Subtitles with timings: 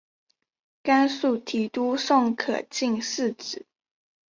[0.81, 3.67] 甘肃提督宋可进嗣子。